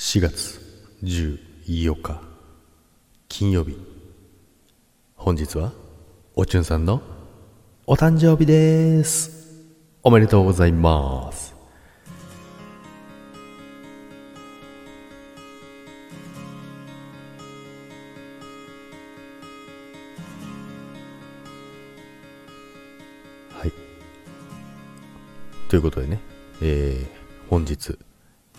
[0.00, 0.58] 4月
[1.04, 2.22] 14日
[3.28, 3.76] 金曜日。
[5.14, 5.72] 本日は
[6.34, 7.02] おちゅんさんの
[7.86, 9.60] お誕生日です。
[10.02, 11.54] おめでとうございます。
[23.52, 23.72] はい。
[25.68, 26.20] ということでね、
[26.62, 27.98] えー、本日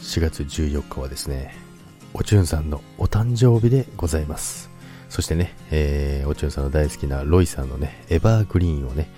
[0.00, 1.54] 4月14日はですね、
[2.14, 4.70] おちゅんさんのお誕生日でございます。
[5.10, 9.10] そしてね、えー、おちゅんさんの大好きなロイさんのね、エバーグリーンをね、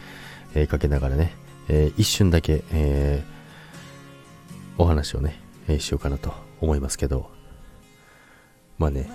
[0.54, 1.34] えー、かけながらね、
[1.68, 7.30] えー、一瞬だけ、えー、お話をね、えー、しようかなと思いますけど、
[8.76, 9.08] まあね、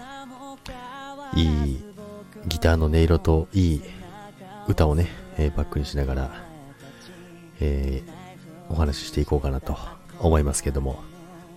[1.36, 1.84] いい
[2.48, 3.82] ギターの音色といい
[4.70, 6.32] 歌をね、えー、バックにしながら、
[7.60, 9.78] えー、お話ししていこうかなと
[10.20, 11.04] 思いますけども、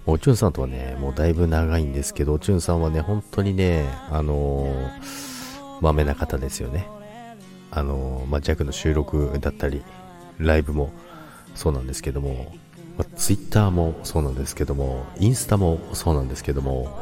[0.06, 6.88] おちゅんさんとはね、もうだいぶ長いんですけど、おちゅんさんはね、本当にね、あのー、まめな方ですよね。
[7.70, 9.82] あのー、まあ、弱の収録だったり、
[10.38, 10.90] ライブも
[11.54, 12.52] そうなんですけども、
[12.96, 16.98] まあ、ツイッターもそうなんですけども、インスタもそうなんですけども、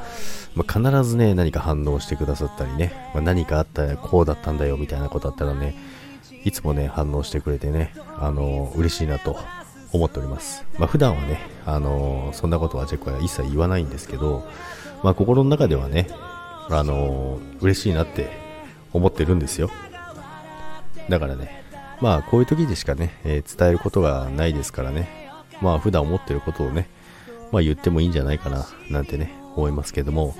[0.54, 5.76] まあ、必ずね、何か反応してくださったりね、まあ、何かあったらこうだったんだよみたいなことあったらね、
[6.44, 9.38] いつもね、反応してくれてね、あのー、嬉しいなと
[9.92, 10.64] 思っております。
[10.78, 14.46] まあ、普段はね、あのー、そんなことはジェックは一切言わないんですけど、
[15.02, 16.08] まあ、心の中ではね、
[16.68, 18.30] あのー、嬉しいなって
[18.92, 19.70] 思ってるんですよ。
[21.08, 21.64] だからね、
[22.00, 26.88] まあ、こういう時でしかね、えー、伝えることがないですからね、まあ、普段思ってることをね、
[27.50, 30.36] まあ、言ってもいいんじゃないかな、なんてね、思いますけども、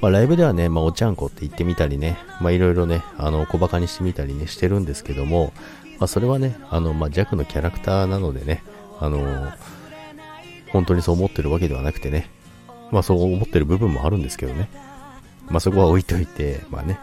[0.00, 5.52] まあ、ライブではね、まあ、おちゃんこって言ってみたりね、まあ、いろいろね、あの、小馬鹿にしてみたりね、してるんですけども、
[5.98, 8.62] まあ、それはね、あの、まあ、弱のキャラクターなのでね、
[9.02, 9.52] あの
[10.70, 12.30] 本当にそう思ってるわけではなくてね、
[12.92, 14.70] まあそう思ってる部分もあるんですけどね、
[15.48, 17.00] まあそこは置いといて、まあね、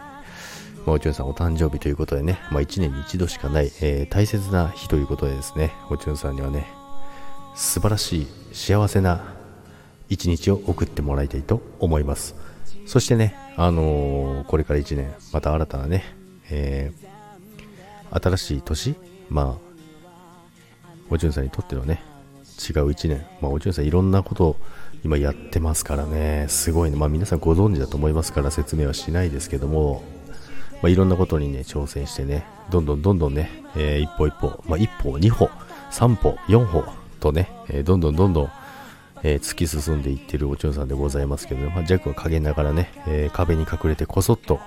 [0.86, 6.66] まあ、おちゅんさんお誕生日ということでね、まあ1年に一度しかない、えー、大切な日ということでですね、おちゅんさんにはね、
[7.54, 9.34] 素晴らしい幸せな
[10.08, 12.34] 一日を送ってもらいたいと思います。
[12.86, 16.02] そしてね、あのー、これから1年、また新たなね、
[16.50, 18.94] えー、新しい年、
[19.28, 19.69] まあ、
[21.10, 22.02] おじゅんさんにとってのね、
[22.42, 24.56] 違う1年、まあ、おじゅんさんいろんなことを
[25.04, 30.02] 今やってますからね、すごいね、まあ、皆さんご存知だと思いますから説明はしないですけども、
[30.82, 35.50] まあ、いろんなことにね、挑戦してね、どんどんどんどんね、えー、一歩一歩、まあ、一歩、二歩、
[35.90, 36.84] 三歩、四歩
[37.18, 38.50] とね、えー、どんどんどんどん、
[39.22, 44.60] えー、突き進んでいってるおちゅんさんでございますけど、ね、まあ、弱は陰ながらね、えー、壁に隠れてこそっと、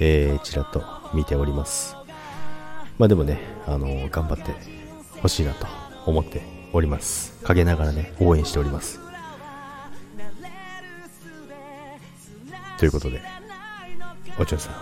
[0.00, 0.82] えー、ちらっと
[1.14, 1.96] 見ております。
[2.98, 4.52] まあでもね、あのー、頑張って
[5.18, 5.66] 欲しいなと
[6.06, 6.42] 思って
[6.72, 7.38] おります。
[7.44, 9.00] 陰ながらね応援しております。
[12.78, 13.20] ということで
[14.38, 14.74] お嬢さん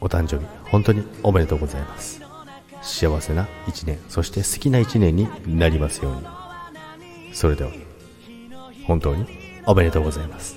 [0.00, 2.20] お誕生日本当におめでとうございます。
[2.82, 6.22] 幸せな一年そして好きな一年になりますように。
[7.34, 7.70] それでは
[8.86, 9.26] 本当に
[9.66, 10.56] おめでとうございます。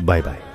[0.00, 0.53] バイバイ。